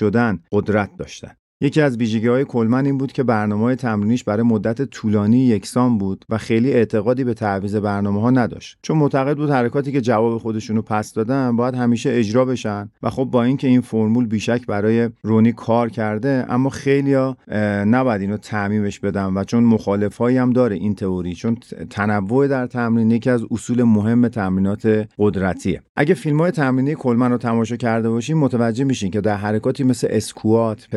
قدرت 0.52 0.90
داشتن. 0.98 1.37
یکی 1.62 1.82
از 1.82 1.98
ویژگی 1.98 2.28
های 2.28 2.46
کلمن 2.46 2.86
این 2.86 2.98
بود 2.98 3.12
که 3.12 3.24
برنامه 3.24 3.76
تمرینیش 3.76 4.24
برای 4.24 4.44
مدت 4.44 4.82
طولانی 4.82 5.40
یکسان 5.40 5.98
بود 5.98 6.26
و 6.30 6.38
خیلی 6.38 6.74
اعتقادی 6.74 7.24
به 7.24 7.34
تعویض 7.34 7.76
برنامه 7.76 8.22
ها 8.22 8.32
نداشت. 8.32 8.78
چون 8.82 8.98
معتقد 8.98 9.38
بود 9.38 9.50
حرکاتی 9.50 9.92
که 9.92 10.02
جواب 10.02 10.38
خودشونو 10.38 10.82
پس 10.82 11.14
دادن 11.14 11.56
باید 11.56 11.76
همیشه 11.76 12.10
اجرا 12.14 12.46
بشن 12.46 12.90
و 13.04 13.10
خب 13.10 13.24
با 13.24 13.44
اینکه 13.44 13.68
این 13.68 13.82
فرمول 13.82 14.26
بیشک 14.26 14.66
برای 14.66 15.10
رونی 15.24 15.52
کار 15.52 15.90
کرده 15.90 16.46
اما 16.50 16.70
خیلیا 16.70 17.38
نباید 17.88 18.22
اینو 18.22 18.38
تعمیمش 18.38 19.00
بدن 19.00 19.26
و 19.26 19.44
چون 19.44 19.64
مخالفایی 19.64 20.38
هم 20.38 20.54
داره 20.54 20.76
این 20.76 20.96
تئوری 20.96 21.36
چون 21.36 21.58
تنوع 21.90 22.48
در 22.48 22.68
تمرین 22.68 23.12
یکی 23.12 23.30
از 23.30 23.42
اصول 23.52 23.84
مهم 23.84 24.28
تمرینات 24.28 25.08
قدرتیه. 25.18 25.82
اگه 25.96 26.14
فیلم 26.14 26.40
های 26.40 26.52
تمرینی 26.52 26.96
کلمن 26.96 27.32
رو 27.32 27.38
تماشا 27.38 27.76
کرده 27.76 28.10
باشین 28.10 28.38
متوجه 28.38 28.84
میشین 28.84 29.12
که 29.12 29.22
در 29.22 29.36
حرکاتی 29.36 29.84
مثل 29.84 30.08
اسکوات 30.12 30.88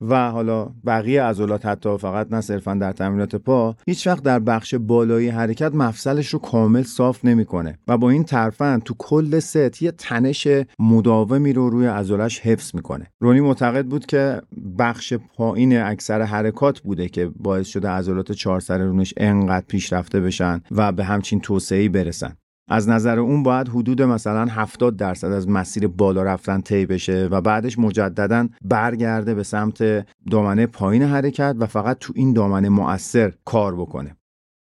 و 0.00 0.30
حالا 0.30 0.68
بقیه 0.86 1.22
عضلات 1.22 1.66
حتی 1.66 1.98
فقط 1.98 2.26
نه 2.32 2.40
صرفا 2.40 2.74
در 2.74 2.92
تمرینات 2.92 3.36
پا 3.36 3.76
هیچ 3.86 4.06
وقت 4.06 4.22
در 4.22 4.38
بخش 4.38 4.74
بالایی 4.74 5.28
حرکت 5.28 5.74
مفصلش 5.74 6.28
رو 6.28 6.38
کامل 6.38 6.82
صاف 6.82 7.24
نمی‌کنه 7.24 7.78
و 7.88 7.98
با 7.98 8.10
این 8.10 8.24
ترفند 8.24 8.82
تو 8.82 8.94
کل 8.98 9.38
ست 9.38 9.82
یه 9.82 9.90
تنش 9.90 10.48
مداومی 10.78 11.52
رو 11.52 11.70
روی 11.70 11.86
عضلش 11.86 12.40
حفظ 12.40 12.74
می‌کنه. 12.74 13.06
رونی 13.20 13.40
معتقد 13.40 13.86
بود 13.86 14.06
که 14.06 14.40
بخش 14.78 15.14
پایین 15.14 15.78
اکثر 15.78 16.22
حرکات 16.22 16.80
بوده 16.80 17.08
که 17.08 17.30
باعث 17.36 17.66
شده 17.66 17.88
عضلات 17.88 18.32
چهار 18.32 18.60
سر 18.60 18.78
رونش 18.78 19.14
انقدر 19.16 19.64
پیشرفته 19.68 20.20
بشن 20.20 20.60
و 20.70 20.92
به 20.92 21.04
همچین 21.04 21.40
توسعه 21.40 21.88
برسن. 21.88 22.36
از 22.70 22.88
نظر 22.88 23.18
اون 23.18 23.42
باید 23.42 23.68
حدود 23.68 24.02
مثلا 24.02 24.46
70 24.46 24.96
درصد 24.96 25.32
از 25.32 25.48
مسیر 25.48 25.88
بالا 25.88 26.22
رفتن 26.22 26.60
طی 26.60 26.86
بشه 26.86 27.28
و 27.30 27.40
بعدش 27.40 27.78
مجددا 27.78 28.48
برگرده 28.64 29.34
به 29.34 29.42
سمت 29.42 30.06
دامنه 30.30 30.66
پایین 30.66 31.02
حرکت 31.02 31.56
و 31.58 31.66
فقط 31.66 31.96
تو 32.00 32.12
این 32.16 32.32
دامنه 32.32 32.68
مؤثر 32.68 33.32
کار 33.44 33.76
بکنه. 33.76 34.16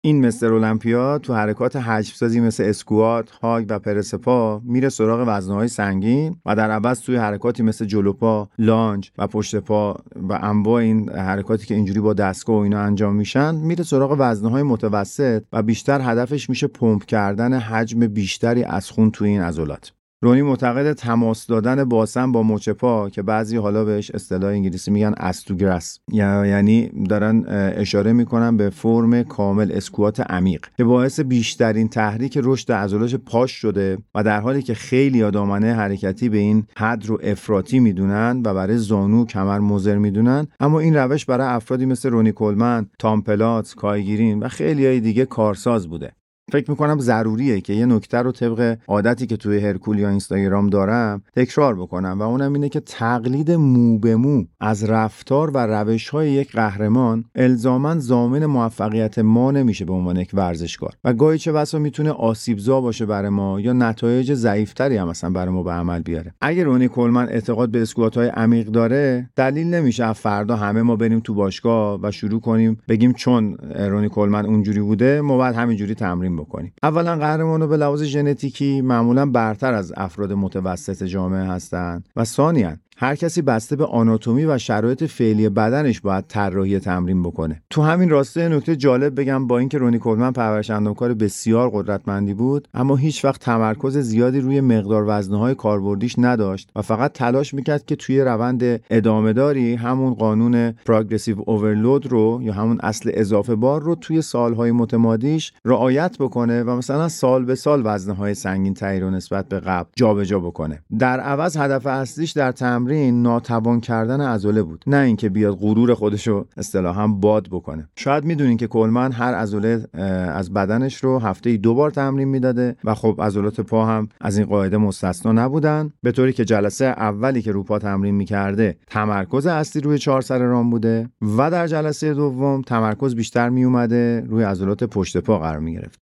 این 0.05 0.25
مستر 0.25 0.53
المپیا 0.53 1.17
تو 1.17 1.33
حرکات 1.33 1.75
حجم 1.75 2.13
سازی 2.15 2.39
مثل 2.39 2.63
اسکوات، 2.63 3.29
هاگ 3.29 3.65
و 3.69 3.79
پرسپا 3.79 4.61
میره 4.65 4.89
سراغ 4.89 5.23
وزنهای 5.27 5.67
سنگین 5.67 6.35
و 6.45 6.55
در 6.55 6.71
عوض 6.71 7.01
توی 7.01 7.15
حرکاتی 7.15 7.63
مثل 7.63 7.85
جلوپا، 7.85 8.49
لانج 8.57 9.11
و 9.17 9.27
پشت 9.27 9.55
پا 9.55 9.97
و 10.15 10.33
انواع 10.33 10.81
این 10.81 11.09
حرکاتی 11.09 11.65
که 11.65 11.75
اینجوری 11.75 11.99
با 11.99 12.13
دستگاه 12.13 12.55
و 12.55 12.59
اینا 12.59 12.79
انجام 12.79 13.15
میشن 13.15 13.55
میره 13.55 13.83
سراغ 13.83 14.15
وزنهای 14.19 14.63
متوسط 14.63 15.43
و 15.53 15.63
بیشتر 15.63 16.01
هدفش 16.01 16.49
میشه 16.49 16.67
پمپ 16.67 17.05
کردن 17.05 17.53
حجم 17.53 18.07
بیشتری 18.07 18.63
از 18.63 18.89
خون 18.89 19.11
توی 19.11 19.29
این 19.29 19.41
عضلات. 19.41 19.91
رونی 20.23 20.41
معتقد 20.41 20.93
تماس 20.93 21.47
دادن 21.47 21.83
باسن 21.83 22.31
با 22.31 22.43
مچ 22.43 22.69
پا 22.69 23.09
که 23.09 23.21
بعضی 23.21 23.57
حالا 23.57 23.85
بهش 23.85 24.11
اصطلاح 24.11 24.49
انگلیسی 24.51 24.91
میگن 24.91 25.13
استوگرس 25.17 25.99
یعنی 26.11 26.89
دارن 27.09 27.45
اشاره 27.77 28.13
می‌کنن 28.13 28.57
به 28.57 28.69
فرم 28.69 29.23
کامل 29.23 29.71
اسکوات 29.71 30.19
عمیق 30.19 30.65
که 30.77 30.83
باعث 30.83 31.19
بیشترین 31.19 31.87
تحریک 31.87 32.39
رشد 32.43 32.71
عضلات 32.71 33.15
پاش 33.15 33.51
شده 33.51 33.97
و 34.15 34.23
در 34.23 34.41
حالی 34.41 34.61
که 34.61 34.73
خیلی 34.73 35.31
دامنه 35.31 35.73
حرکتی 35.73 36.29
به 36.29 36.37
این 36.37 36.65
حد 36.77 37.05
رو 37.05 37.19
افراطی 37.23 37.79
می‌دونن 37.79 38.41
و 38.45 38.53
برای 38.53 38.77
زانو 38.77 39.25
کمر 39.25 39.59
مزر 39.59 39.97
می‌دونن. 39.97 40.47
اما 40.59 40.79
این 40.79 40.95
روش 40.95 41.25
برای 41.25 41.47
افرادی 41.47 41.85
مثل 41.85 42.09
رونی 42.09 42.31
کلمن، 42.31 42.85
تام 42.99 43.21
پلات، 43.21 43.73
کایگیرین 43.75 44.39
و 44.39 44.47
خیلی 44.47 44.85
های 44.85 44.99
دیگه 44.99 45.25
کارساز 45.25 45.87
بوده. 45.87 46.11
فکر 46.51 46.71
می‌کنم 46.71 46.99
ضروریه 46.99 47.61
که 47.61 47.73
یه 47.73 47.85
نکته 47.85 48.17
رو 48.17 48.31
طبق 48.31 48.77
عادتی 48.87 49.27
که 49.27 49.37
توی 49.37 49.59
هرکول 49.59 49.99
یا 49.99 50.09
اینستاگرام 50.09 50.67
دارم 50.67 51.21
تکرار 51.35 51.75
بکنم 51.75 52.17
و 52.19 52.21
اونم 52.21 52.53
اینه 52.53 52.69
که 52.69 52.79
تقلید 52.79 53.51
مو 53.51 53.99
به 53.99 54.15
مو 54.15 54.45
از 54.59 54.83
رفتار 54.83 55.51
و 55.51 55.57
روش 55.57 56.09
های 56.09 56.31
یک 56.31 56.51
قهرمان 56.51 57.25
الزاما 57.35 57.99
زامن 57.99 58.45
موفقیت 58.45 59.19
ما 59.19 59.51
نمیشه 59.51 59.85
به 59.85 59.93
عنوان 59.93 60.17
یک 60.17 60.31
ورزشکار. 60.33 60.93
و 61.03 61.13
گاهی 61.13 61.37
چه 61.37 61.51
بسا 61.51 61.79
می‌تونه 61.79 62.11
آسیبزا 62.11 62.81
باشه 62.81 63.05
برای 63.05 63.29
ما 63.29 63.59
یا 63.59 63.73
نتایج 63.73 64.33
ضعیفتری 64.33 64.97
هم 64.97 65.07
مثلا 65.07 65.29
برای 65.29 65.53
ما 65.53 65.63
به 65.63 65.71
عمل 65.71 66.01
بیاره. 66.01 66.33
اگر 66.41 66.63
رونی 66.63 66.87
کلمن 66.87 67.29
اعتقاد 67.29 67.69
به 67.69 67.81
اسکوات 67.81 68.17
های 68.17 68.27
عمیق 68.27 68.67
داره 68.67 69.29
دلیل 69.35 69.67
نمیشه 69.67 70.13
فردا 70.13 70.55
همه 70.55 70.81
ما 70.81 70.95
بریم 70.95 71.19
تو 71.19 71.33
باشگاه 71.33 71.99
و 72.03 72.11
شروع 72.11 72.41
کنیم 72.41 72.77
بگیم 72.87 73.13
چون 73.13 73.57
رونی 73.75 74.09
کلمن 74.09 74.45
اونجوری 74.45 74.81
بوده 74.81 75.21
ما 75.21 75.37
باید 75.37 75.55
همینجوری 75.55 75.95
تمرین 75.95 76.32
بکنیم 76.35 76.73
اولا 76.83 77.15
قهرمانو 77.15 77.67
به 77.67 77.77
لحاظ 77.77 78.03
ژنتیکی 78.03 78.81
معمولا 78.81 79.25
برتر 79.25 79.73
از 79.73 79.93
افراد 79.97 80.33
متوسط 80.33 81.03
جامعه 81.03 81.43
هستند 81.43 82.09
و 82.15 82.25
ثانیا 82.25 82.73
هر 83.03 83.15
کسی 83.15 83.41
بسته 83.41 83.75
به 83.75 83.85
آناتومی 83.85 84.45
و 84.45 84.57
شرایط 84.57 85.03
فعلی 85.03 85.49
بدنش 85.49 86.01
باید 86.01 86.25
طراحی 86.27 86.79
تمرین 86.79 87.23
بکنه. 87.23 87.61
تو 87.69 87.81
همین 87.81 88.09
راسته 88.09 88.49
نکته 88.49 88.75
جالب 88.75 89.19
بگم 89.19 89.47
با 89.47 89.59
اینکه 89.59 89.77
رونی 89.77 89.99
کولمن 89.99 90.31
پرورش 90.31 90.69
اندامکار 90.69 91.13
بسیار 91.13 91.69
قدرتمندی 91.73 92.33
بود 92.33 92.67
اما 92.73 92.95
هیچ 92.95 93.25
وقت 93.25 93.41
تمرکز 93.41 93.97
زیادی 93.97 94.39
روی 94.39 94.61
مقدار 94.61 95.05
وزنهای 95.07 95.55
کاربردیش 95.55 96.15
نداشت 96.17 96.69
و 96.75 96.81
فقط 96.81 97.13
تلاش 97.13 97.53
می‌کرد 97.53 97.85
که 97.85 97.95
توی 97.95 98.21
روند 98.21 98.81
ادامه 98.89 99.33
داری 99.33 99.75
همون 99.75 100.13
قانون 100.13 100.71
پروگرسیو 100.71 101.37
اوورلود 101.45 102.07
رو 102.07 102.39
یا 102.41 102.53
همون 102.53 102.79
اصل 102.83 103.11
اضافه 103.13 103.55
بار 103.55 103.81
رو 103.81 103.95
توی 103.95 104.21
سالهای 104.21 104.71
متمادیش 104.71 105.53
رعایت 105.65 106.17
بکنه 106.19 106.63
و 106.63 106.75
مثلا 106.75 107.09
سال 107.09 107.45
به 107.45 107.55
سال 107.55 107.81
وزنهای 107.85 108.33
سنگین 108.33 108.73
تری 108.73 108.99
رو 108.99 109.09
نسبت 109.09 109.47
به 109.47 109.59
قبل 109.59 109.89
جابجا 109.95 110.39
بکنه. 110.39 110.79
در 110.99 111.19
عوض 111.19 111.57
هدف 111.57 111.85
اصلیش 111.85 112.31
در 112.31 112.51
تمرین 112.51 112.92
تمرین 112.93 113.21
ناتوان 113.21 113.79
کردن 113.79 114.21
عضله 114.21 114.63
بود. 114.63 114.83
نه 114.87 114.97
اینکه 114.97 115.29
بیاد 115.29 115.55
غرور 115.55 115.93
خودشو 115.93 116.45
اصطلاحا 116.57 117.07
باد 117.07 117.47
بکنه. 117.51 117.89
شاید 117.95 118.23
می‌دونین 118.25 118.57
که 118.57 118.67
کلمن 118.67 119.11
هر 119.11 119.33
عضله 119.33 119.87
از 120.33 120.53
بدنش 120.53 120.95
رو 120.95 121.19
هفته 121.19 121.49
ای 121.49 121.57
دو 121.57 121.73
بار 121.73 121.91
تمرین 121.91 122.27
می‌داده 122.27 122.75
و 122.83 122.95
خب 122.95 123.19
عضلات 123.21 123.61
پا 123.61 123.85
هم 123.85 124.09
از 124.21 124.37
این 124.37 124.47
قاعده 124.47 124.77
مستثنا 124.77 125.31
نبودن 125.31 125.91
به 126.03 126.11
طوری 126.11 126.33
که 126.33 126.45
جلسه 126.45 126.85
اولی 126.85 127.41
که 127.41 127.51
رو 127.51 127.63
پا 127.63 127.79
تمرین 127.79 128.15
می‌کرده 128.15 128.77
تمرکز 128.87 129.47
اصلی 129.47 129.81
روی 129.81 129.97
چهار 129.97 130.21
سر 130.21 130.39
رام 130.39 130.69
بوده 130.69 131.09
و 131.37 131.51
در 131.51 131.67
جلسه 131.67 132.13
دوم 132.13 132.61
تمرکز 132.61 133.15
بیشتر 133.15 133.49
میومده 133.49 134.23
روی 134.29 134.43
عضلات 134.43 134.83
پشت 134.83 135.17
پا 135.17 135.39
قرار 135.39 135.59
می‌گرفت. 135.59 136.02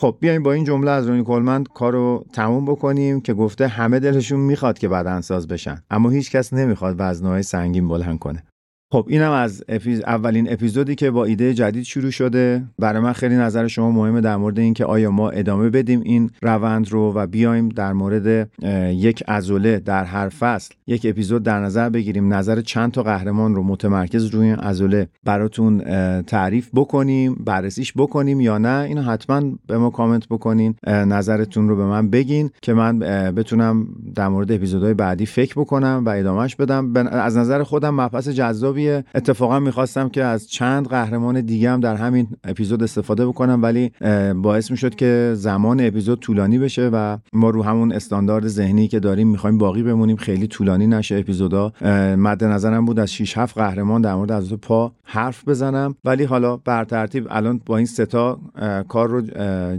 خب 0.00 0.16
بیایم 0.20 0.42
با 0.42 0.52
این 0.52 0.64
جمله 0.64 0.90
از 0.90 1.06
رونی 1.08 1.24
کلمن 1.24 1.64
کار 1.64 1.92
رو 1.92 2.24
تموم 2.32 2.64
بکنیم 2.64 3.20
که 3.20 3.34
گفته 3.34 3.68
همه 3.68 4.00
دلشون 4.00 4.40
می‌خواد 4.40 4.78
که 4.78 4.88
بدنساز 4.88 5.48
بشن 5.48 5.82
اما 5.90 6.10
هیچ 6.10 6.30
کس 6.30 6.52
نمی‌خواد 6.52 6.94
وزنهای 6.98 7.42
سنگین 7.42 7.88
بلند 7.88 8.18
کنه. 8.18 8.42
خب 8.90 9.06
اینم 9.08 9.30
از 9.30 9.64
اپیز... 9.68 10.00
اولین 10.00 10.52
اپیزودی 10.52 10.94
که 10.94 11.10
با 11.10 11.24
ایده 11.24 11.54
جدید 11.54 11.82
شروع 11.84 12.10
شده. 12.10 12.64
برای 12.78 13.02
من 13.02 13.12
خیلی 13.12 13.34
نظر 13.34 13.66
شما 13.66 13.90
مهمه 13.90 14.20
در 14.20 14.36
مورد 14.36 14.58
اینکه 14.58 14.84
آیا 14.84 15.10
ما 15.10 15.30
ادامه 15.30 15.70
بدیم 15.70 16.00
این 16.00 16.30
روند 16.42 16.92
رو 16.92 17.12
و 17.14 17.26
بیایم 17.26 17.68
در 17.68 17.92
مورد 17.92 18.50
یک 18.92 19.22
ازوله 19.26 19.78
در 19.78 20.04
هر 20.04 20.28
فصل 20.28 20.74
یک 20.86 21.06
اپیزود 21.08 21.42
در 21.42 21.60
نظر 21.60 21.88
بگیریم. 21.88 22.34
نظر 22.34 22.60
چند 22.60 22.92
تا 22.92 23.02
قهرمان 23.02 23.54
رو 23.54 23.62
متمرکز 23.62 24.24
روی 24.24 24.46
این 24.46 24.58
ازوله 24.58 25.08
براتون 25.24 25.80
تعریف 26.22 26.70
بکنیم 26.74 27.34
بررسیش 27.34 27.92
بکنیم 27.96 28.40
یا 28.40 28.58
نه 28.58 28.78
اینو 28.78 29.02
حتما 29.02 29.42
به 29.66 29.78
ما 29.78 29.90
کامنت 29.90 30.28
بکنین. 30.28 30.74
نظرتون 30.86 31.68
رو 31.68 31.76
به 31.76 31.84
من 31.84 32.10
بگین 32.10 32.50
که 32.62 32.72
من 32.72 32.98
بتونم 33.32 33.88
در 34.14 34.28
مورد 34.28 34.52
اپیزودهای 34.52 34.94
بعدی 34.94 35.26
فکر 35.26 35.54
بکنم 35.60 36.02
و 36.06 36.08
ادامهش 36.08 36.56
بدم. 36.56 37.06
از 37.06 37.36
نظر 37.36 37.62
خودم 37.62 37.94
مبحث 37.94 38.28
جذاب 38.28 38.77
جذابیه 38.78 39.04
اتفاقا 39.14 39.60
می‌خواستم 39.60 40.08
که 40.08 40.24
از 40.24 40.48
چند 40.50 40.88
قهرمان 40.88 41.40
دیگه 41.40 41.70
هم 41.70 41.80
در 41.80 41.96
همین 41.96 42.28
اپیزود 42.44 42.82
استفاده 42.82 43.26
بکنم 43.26 43.62
ولی 43.62 43.92
باعث 44.36 44.70
می‌شد 44.70 44.94
که 44.94 45.32
زمان 45.34 45.80
اپیزود 45.80 46.20
طولانی 46.20 46.58
بشه 46.58 46.90
و 46.92 47.18
ما 47.32 47.50
رو 47.50 47.62
همون 47.62 47.92
استاندارد 47.92 48.48
ذهنی 48.48 48.88
که 48.88 49.00
داریم 49.00 49.28
می‌خوایم 49.28 49.58
باقی 49.58 49.82
بمونیم 49.82 50.16
خیلی 50.16 50.46
طولانی 50.46 50.86
نشه 50.86 51.16
اپیزودا. 51.16 51.72
مد 52.18 52.44
نظرم 52.44 52.84
بود 52.84 53.00
از 53.00 53.12
6 53.12 53.38
7 53.38 53.54
قهرمان 53.54 54.00
در 54.00 54.14
مورد 54.14 54.32
عضلات 54.32 54.60
پا 54.60 54.92
حرف 55.04 55.48
بزنم 55.48 55.94
ولی 56.04 56.24
حالا 56.24 56.56
بر 56.56 56.84
ترتیب 56.84 57.26
الان 57.30 57.60
با 57.66 57.76
این 57.76 57.86
ستا 57.86 58.40
کار 58.88 59.08
رو 59.08 59.22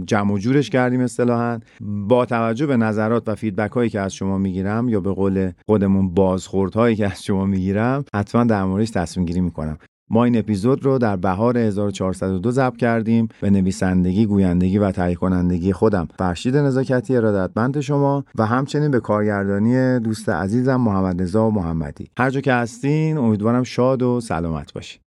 جمع 0.06 0.32
و 0.32 0.38
جورش 0.38 0.70
کردیم 0.70 1.00
اصطلاحا. 1.00 1.60
با 1.80 2.26
توجه 2.26 2.66
به 2.66 2.76
نظرات 2.76 3.28
و 3.28 3.34
فیدبک 3.34 3.72
هایی 3.72 3.90
که 3.90 4.00
از 4.00 4.14
شما 4.14 4.38
می‌گیرم 4.38 4.88
یا 4.88 5.00
به 5.00 5.12
قول 5.12 5.50
خودمون 5.66 6.14
بازخورد 6.14 6.74
هایی 6.74 6.96
که 6.96 7.06
از 7.06 7.24
شما 7.24 7.46
می‌گیرم 7.46 8.04
حتما 8.14 8.44
در 8.44 8.64
موردش 8.96 9.10
تصمیم 9.10 9.26
گیری 9.26 9.40
می‌کنم. 9.40 9.78
ما 10.12 10.24
این 10.24 10.38
اپیزود 10.38 10.84
رو 10.84 10.98
در 10.98 11.16
بهار 11.16 11.58
1402 11.58 12.50
ضبط 12.50 12.76
کردیم 12.76 13.28
به 13.40 13.50
نویسندگی، 13.50 14.26
گویندگی 14.26 14.78
و 14.78 14.90
تهیه 14.90 15.14
کنندگی 15.14 15.72
خودم. 15.72 16.08
فرشید 16.18 16.56
نزاکتی 16.56 17.16
ارادتمند 17.16 17.80
شما 17.80 18.24
و 18.38 18.46
همچنین 18.46 18.90
به 18.90 19.00
کارگردانی 19.00 20.00
دوست 20.00 20.28
عزیزم 20.28 20.76
محمد 20.76 21.22
رضا 21.22 21.50
محمدی. 21.50 22.08
هر 22.18 22.30
جا 22.30 22.40
که 22.40 22.52
هستین 22.52 23.18
امیدوارم 23.18 23.62
شاد 23.62 24.02
و 24.02 24.20
سلامت 24.20 24.72
باشین. 24.72 25.00